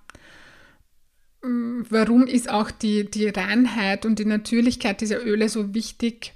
warum 1.43 2.27
ist 2.27 2.49
auch 2.49 2.71
die, 2.71 3.11
die 3.11 3.29
Reinheit 3.29 4.07
und 4.07 4.19
die 4.19 4.25
Natürlichkeit 4.25 5.01
dieser 5.01 5.25
Öle 5.25 5.49
so 5.49 5.75
wichtig? 5.75 6.33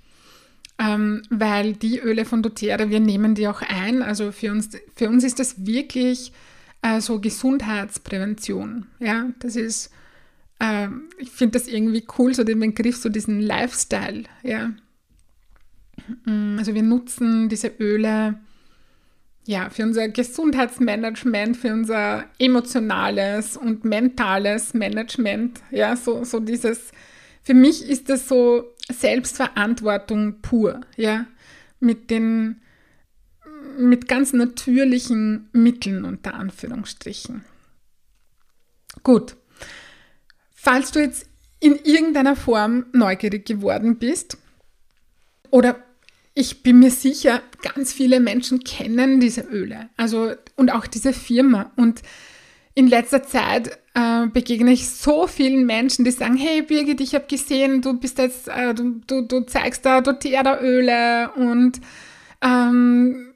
Ähm, 0.78 1.22
weil 1.30 1.72
die 1.72 2.00
Öle 2.00 2.26
von 2.26 2.42
doTERRA, 2.42 2.90
wir 2.90 3.00
nehmen 3.00 3.34
die 3.34 3.48
auch 3.48 3.62
ein. 3.62 4.02
Also 4.02 4.30
für 4.30 4.52
uns, 4.52 4.70
für 4.94 5.08
uns 5.08 5.24
ist 5.24 5.38
das 5.38 5.64
wirklich 5.64 6.32
äh, 6.82 7.00
so 7.00 7.18
Gesundheitsprävention. 7.18 8.86
Ja, 8.98 9.30
das 9.38 9.56
ist 9.56 9.90
ähm, 10.60 11.08
ich 11.18 11.30
finde 11.30 11.58
das 11.58 11.68
irgendwie 11.68 12.04
cool, 12.18 12.34
so 12.34 12.44
den 12.44 12.60
Begriff, 12.60 12.96
so 12.96 13.08
diesen 13.08 13.40
Lifestyle, 13.40 14.24
ja. 14.42 14.72
Mm, 16.24 16.58
also 16.58 16.74
wir 16.74 16.82
nutzen 16.82 17.48
diese 17.48 17.68
Öle 17.78 18.38
ja, 19.46 19.70
für 19.70 19.84
unser 19.84 20.08
Gesundheitsmanagement, 20.08 21.56
für 21.56 21.72
unser 21.72 22.24
emotionales 22.38 23.56
und 23.56 23.84
mentales 23.84 24.74
Management, 24.74 25.60
ja, 25.70 25.94
so, 25.94 26.24
so 26.24 26.40
dieses, 26.40 26.90
für 27.42 27.54
mich 27.54 27.88
ist 27.88 28.08
das 28.08 28.26
so 28.28 28.64
Selbstverantwortung 28.92 30.40
pur, 30.42 30.80
ja, 30.96 31.26
mit 31.78 32.10
den, 32.10 32.60
mit 33.78 34.08
ganz 34.08 34.32
natürlichen 34.32 35.48
Mitteln 35.52 36.04
unter 36.04 36.34
Anführungsstrichen. 36.34 37.44
Gut, 39.04 39.36
Falls 40.66 40.90
du 40.90 40.98
jetzt 40.98 41.26
in 41.60 41.76
irgendeiner 41.76 42.34
Form 42.34 42.86
neugierig 42.92 43.46
geworden 43.46 43.98
bist 43.98 44.36
oder 45.52 45.76
ich 46.34 46.64
bin 46.64 46.80
mir 46.80 46.90
sicher, 46.90 47.40
ganz 47.62 47.92
viele 47.92 48.18
Menschen 48.18 48.64
kennen 48.64 49.20
diese 49.20 49.42
Öle, 49.42 49.90
also 49.96 50.32
und 50.56 50.72
auch 50.72 50.88
diese 50.88 51.12
Firma. 51.12 51.70
Und 51.76 52.02
in 52.74 52.88
letzter 52.88 53.22
Zeit 53.22 53.78
äh, 53.94 54.26
begegne 54.26 54.72
ich 54.72 54.88
so 54.88 55.28
vielen 55.28 55.66
Menschen, 55.66 56.04
die 56.04 56.10
sagen, 56.10 56.36
hey 56.36 56.62
Birgit, 56.62 57.00
ich 57.00 57.14
habe 57.14 57.26
gesehen, 57.28 57.80
du 57.80 57.96
bist 58.00 58.18
jetzt, 58.18 58.48
äh, 58.48 58.74
du, 58.74 59.00
du, 59.06 59.20
du 59.22 59.42
zeigst 59.42 59.86
da 59.86 60.00
doTERRA-Öle 60.00 61.30
und 61.36 61.80
ähm, 62.42 63.35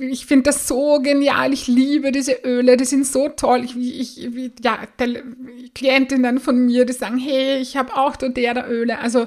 ich 0.00 0.26
finde 0.26 0.44
das 0.44 0.68
so 0.68 1.00
genial. 1.00 1.52
Ich 1.52 1.66
liebe 1.66 2.12
diese 2.12 2.32
Öle, 2.44 2.76
die 2.76 2.84
sind 2.84 3.06
so 3.06 3.28
toll. 3.30 3.64
Ich, 3.64 3.76
ich, 3.76 4.52
ja, 4.62 4.78
Klientinnen 5.74 6.38
von 6.38 6.66
mir, 6.66 6.84
die 6.84 6.92
sagen, 6.92 7.18
hey, 7.18 7.58
ich 7.60 7.76
habe 7.76 7.96
auch 7.96 8.16
doTERRA-Öle. 8.16 8.98
Also 8.98 9.26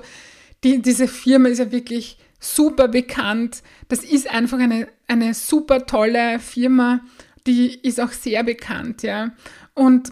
die, 0.64 0.82
diese 0.82 1.08
Firma 1.08 1.50
ist 1.50 1.60
ja 1.60 1.72
wirklich 1.72 2.18
super 2.40 2.88
bekannt. 2.88 3.64
Das 3.90 4.04
ist 4.04 4.30
einfach 4.30 4.60
eine, 4.60 4.88
eine 5.08 5.34
super 5.34 5.86
tolle 5.86 6.40
Firma. 6.40 7.02
Die 7.48 7.80
ist 7.82 8.00
auch 8.00 8.12
sehr 8.12 8.44
bekannt, 8.44 9.04
ja. 9.04 9.32
Und 9.74 10.12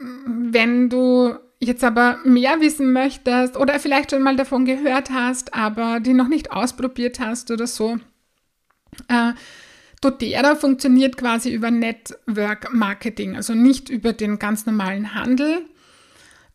wenn 0.00 0.88
du 0.88 1.34
jetzt 1.60 1.82
aber 1.82 2.18
mehr 2.24 2.60
wissen 2.60 2.92
möchtest 2.92 3.56
oder 3.56 3.80
vielleicht 3.80 4.12
schon 4.12 4.22
mal 4.22 4.36
davon 4.36 4.64
gehört 4.64 5.10
hast, 5.10 5.54
aber 5.54 5.98
die 5.98 6.12
noch 6.12 6.28
nicht 6.28 6.52
ausprobiert 6.52 7.18
hast 7.18 7.50
oder 7.50 7.66
so, 7.66 7.98
äh, 9.08 9.32
doTERRA 10.00 10.56
funktioniert 10.56 11.16
quasi 11.16 11.52
über 11.52 11.70
Network 11.70 12.72
Marketing, 12.72 13.36
also 13.36 13.54
nicht 13.54 13.88
über 13.88 14.12
den 14.12 14.38
ganz 14.38 14.66
normalen 14.66 15.14
Handel, 15.14 15.62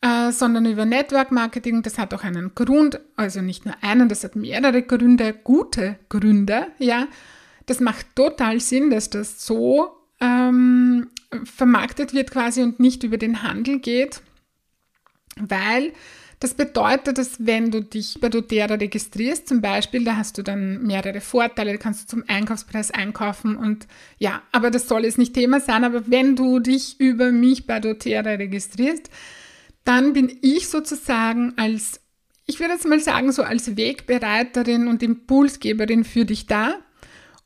äh, 0.01 0.31
sondern 0.31 0.65
über 0.65 0.85
Network 0.85 1.31
Marketing. 1.31 1.81
Das 1.81 1.97
hat 1.97 2.13
auch 2.13 2.23
einen 2.23 2.55
Grund, 2.55 2.99
also 3.15 3.41
nicht 3.41 3.65
nur 3.65 3.75
einen, 3.81 4.09
das 4.09 4.23
hat 4.23 4.35
mehrere 4.35 4.83
Gründe, 4.83 5.33
gute 5.33 5.97
Gründe, 6.09 6.67
ja. 6.79 7.07
Das 7.65 7.79
macht 7.79 8.07
total 8.15 8.59
Sinn, 8.59 8.89
dass 8.89 9.09
das 9.09 9.45
so 9.45 9.95
ähm, 10.19 11.07
vermarktet 11.45 12.13
wird 12.13 12.31
quasi 12.31 12.61
und 12.61 12.79
nicht 12.79 13.03
über 13.03 13.17
den 13.17 13.43
Handel 13.43 13.79
geht, 13.79 14.21
weil 15.37 15.93
das 16.43 16.55
bedeutet, 16.55 17.17
dass 17.17 17.45
wenn 17.45 17.71
du 17.71 17.81
dich 17.81 18.17
bei 18.19 18.27
doTERRA 18.27 18.75
registrierst, 18.75 19.47
zum 19.47 19.61
Beispiel, 19.61 20.03
da 20.03 20.17
hast 20.17 20.37
du 20.37 20.41
dann 20.41 20.83
mehrere 20.83 21.21
Vorteile, 21.21 21.71
da 21.71 21.77
kannst 21.77 22.03
du 22.03 22.07
zum 22.07 22.23
Einkaufspreis 22.27 22.91
einkaufen 22.91 23.55
und 23.55 23.87
ja, 24.19 24.41
aber 24.51 24.69
das 24.69 24.89
soll 24.89 25.05
jetzt 25.05 25.17
nicht 25.17 25.33
Thema 25.33 25.61
sein, 25.61 25.85
aber 25.85 26.11
wenn 26.11 26.35
du 26.35 26.59
dich 26.59 26.99
über 26.99 27.31
mich 27.31 27.65
bei 27.65 27.79
doTERRA 27.79 28.31
registrierst, 28.31 29.09
dann 29.85 30.11
bin 30.11 30.37
ich 30.41 30.67
sozusagen 30.67 31.53
als, 31.55 32.01
ich 32.45 32.59
würde 32.59 32.73
jetzt 32.73 32.87
mal 32.87 32.99
sagen, 32.99 33.31
so 33.31 33.43
als 33.43 33.77
Wegbereiterin 33.77 34.89
und 34.89 35.01
Impulsgeberin 35.01 36.03
für 36.03 36.25
dich 36.25 36.45
da, 36.45 36.75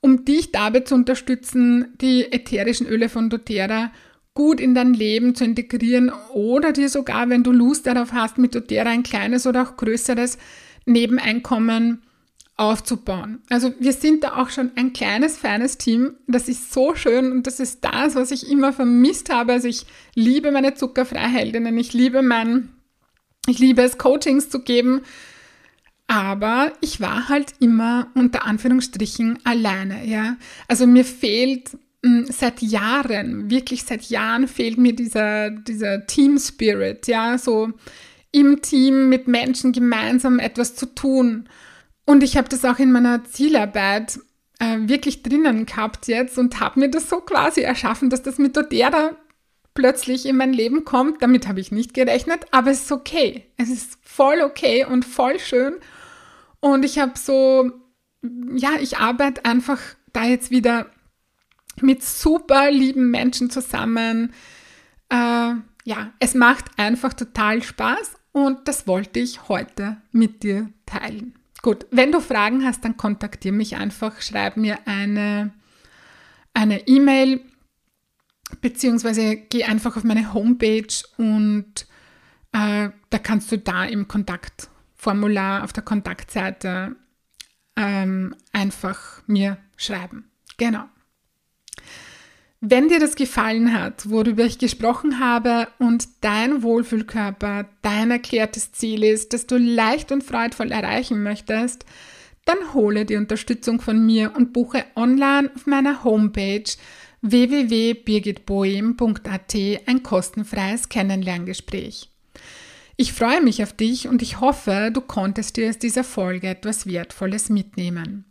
um 0.01 0.25
dich 0.25 0.51
dabei 0.51 0.79
zu 0.79 0.95
unterstützen, 0.95 1.93
die 2.01 2.31
ätherischen 2.31 2.87
Öle 2.87 3.09
von 3.09 3.29
doTERRA 3.29 3.91
gut 4.37 4.61
in 4.61 4.75
dein 4.75 4.93
Leben 4.93 5.33
zu 5.33 5.43
integrieren 5.43 6.11
oder 6.31 6.71
dir 6.71 6.89
sogar, 6.89 7.27
wenn 7.27 7.41
du 7.41 7.51
Lust 7.51 7.87
darauf 7.87 8.13
hast, 8.13 8.37
mit 8.37 8.53
doTERRA 8.53 8.91
ein 8.91 9.01
kleines 9.01 9.47
oder 9.47 9.63
auch 9.63 9.77
größeres 9.77 10.37
Nebeneinkommen 10.85 12.03
aufzubauen. 12.55 13.39
Also 13.49 13.73
wir 13.79 13.93
sind 13.93 14.23
da 14.23 14.35
auch 14.35 14.51
schon 14.51 14.69
ein 14.75 14.93
kleines, 14.93 15.39
feines 15.39 15.79
Team. 15.79 16.17
Das 16.27 16.47
ist 16.49 16.71
so 16.71 16.93
schön 16.93 17.31
und 17.31 17.47
das 17.47 17.59
ist 17.59 17.83
das, 17.83 18.13
was 18.13 18.29
ich 18.29 18.51
immer 18.51 18.73
vermisst 18.73 19.33
habe. 19.33 19.53
Also 19.53 19.69
ich 19.69 19.87
liebe 20.13 20.51
meine 20.51 20.75
Zuckerfreiheldinnen, 20.75 21.75
ich 21.75 21.93
liebe 21.93 22.21
mein, 22.21 22.69
ich 23.47 23.57
liebe 23.57 23.81
es, 23.81 23.97
Coachings 23.97 24.51
zu 24.51 24.61
geben. 24.61 25.01
Aber 26.05 26.73
ich 26.81 27.01
war 27.01 27.27
halt 27.27 27.53
immer 27.59 28.11
unter 28.13 28.45
Anführungsstrichen 28.45 29.39
alleine, 29.45 30.05
ja. 30.05 30.37
Also 30.67 30.85
mir 30.85 31.05
fehlt 31.05 31.71
seit 32.29 32.61
Jahren, 32.61 33.49
wirklich 33.49 33.83
seit 33.83 34.03
Jahren 34.03 34.47
fehlt 34.47 34.77
mir 34.77 34.93
dieser, 34.93 35.49
dieser 35.49 36.05
Team 36.05 36.37
Spirit, 36.37 37.07
ja, 37.07 37.37
so 37.37 37.71
im 38.31 38.61
Team 38.61 39.09
mit 39.09 39.27
Menschen 39.27 39.71
gemeinsam 39.71 40.39
etwas 40.39 40.75
zu 40.75 40.93
tun. 40.93 41.47
Und 42.05 42.23
ich 42.23 42.37
habe 42.37 42.49
das 42.49 42.65
auch 42.65 42.79
in 42.79 42.91
meiner 42.91 43.23
Zielarbeit 43.25 44.19
äh, 44.59 44.77
wirklich 44.81 45.23
drinnen 45.23 45.65
gehabt 45.65 46.07
jetzt 46.07 46.37
und 46.37 46.59
habe 46.59 46.79
mir 46.79 46.89
das 46.89 47.09
so 47.09 47.17
quasi 47.17 47.61
erschaffen, 47.61 48.09
dass 48.09 48.23
das 48.23 48.37
mit 48.37 48.55
Dodera 48.55 49.11
plötzlich 49.73 50.25
in 50.25 50.37
mein 50.37 50.53
Leben 50.53 50.85
kommt. 50.85 51.21
Damit 51.21 51.47
habe 51.47 51.59
ich 51.59 51.71
nicht 51.71 51.93
gerechnet, 51.93 52.45
aber 52.51 52.71
es 52.71 52.83
ist 52.83 52.91
okay. 52.91 53.45
Es 53.57 53.69
ist 53.69 53.97
voll 54.01 54.41
okay 54.41 54.85
und 54.85 55.05
voll 55.05 55.39
schön. 55.39 55.75
Und 56.59 56.83
ich 56.83 56.97
habe 56.99 57.13
so, 57.15 57.71
ja, 58.55 58.71
ich 58.81 58.97
arbeite 58.97 59.45
einfach 59.45 59.79
da 60.13 60.25
jetzt 60.25 60.49
wieder 60.49 60.87
mit 61.81 62.03
super 62.03 62.71
lieben 62.71 63.11
Menschen 63.11 63.49
zusammen. 63.49 64.33
Äh, 65.09 65.53
ja, 65.83 66.11
es 66.19 66.33
macht 66.33 66.65
einfach 66.77 67.13
total 67.13 67.63
Spaß 67.63 68.13
und 68.31 68.67
das 68.67 68.87
wollte 68.87 69.19
ich 69.19 69.47
heute 69.47 69.97
mit 70.11 70.43
dir 70.43 70.69
teilen. 70.85 71.33
Gut, 71.61 71.85
wenn 71.91 72.11
du 72.11 72.19
Fragen 72.19 72.65
hast, 72.65 72.85
dann 72.85 72.97
kontaktiere 72.97 73.55
mich 73.55 73.75
einfach, 73.77 74.21
schreib 74.21 74.57
mir 74.57 74.79
eine 74.85 75.51
eine 76.57 76.87
E-Mail 76.87 77.41
beziehungsweise 78.61 79.35
geh 79.35 79.63
einfach 79.63 79.95
auf 79.95 80.03
meine 80.03 80.33
Homepage 80.33 80.87
und 81.17 81.85
äh, 82.51 82.89
da 83.09 83.19
kannst 83.21 83.51
du 83.51 83.59
da 83.59 83.85
im 83.85 84.07
Kontaktformular 84.07 85.63
auf 85.63 85.71
der 85.71 85.83
Kontaktseite 85.83 86.95
ähm, 87.75 88.35
einfach 88.53 89.21
mir 89.27 89.57
schreiben. 89.75 90.31
Genau. 90.57 90.85
Wenn 92.59 92.89
dir 92.89 92.99
das 92.99 93.15
gefallen 93.15 93.71
hat, 93.71 94.09
worüber 94.09 94.43
ich 94.43 94.57
gesprochen 94.57 95.19
habe 95.19 95.67
und 95.77 96.07
dein 96.21 96.63
Wohlfühlkörper 96.63 97.69
dein 97.83 98.09
erklärtes 98.09 98.71
Ziel 98.71 99.03
ist, 99.03 99.33
das 99.33 99.45
du 99.45 99.57
leicht 99.57 100.11
und 100.11 100.23
freudvoll 100.23 100.71
erreichen 100.71 101.21
möchtest, 101.21 101.85
dann 102.45 102.57
hole 102.73 103.05
die 103.05 103.17
Unterstützung 103.17 103.79
von 103.79 104.03
mir 104.03 104.35
und 104.35 104.53
buche 104.53 104.85
online 104.95 105.51
auf 105.53 105.67
meiner 105.67 106.03
Homepage 106.03 106.63
www.birgitboehm.at 107.21 109.55
ein 109.85 110.01
kostenfreies 110.01 110.89
Kennenlerngespräch. 110.89 112.09
Ich 112.95 113.13
freue 113.13 113.41
mich 113.41 113.61
auf 113.61 113.73
dich 113.73 114.07
und 114.07 114.23
ich 114.23 114.39
hoffe, 114.39 114.89
du 114.91 115.01
konntest 115.01 115.57
dir 115.57 115.69
aus 115.69 115.77
dieser 115.77 116.03
Folge 116.03 116.47
etwas 116.47 116.87
Wertvolles 116.87 117.49
mitnehmen. 117.49 118.25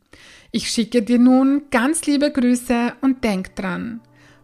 Ich 0.50 0.68
schicke 0.70 1.02
dir 1.02 1.20
nun 1.20 1.66
ganz 1.70 2.04
liebe 2.06 2.32
Grüße 2.32 2.94
und 3.00 3.22
denk 3.22 3.54
dran, 3.54 4.00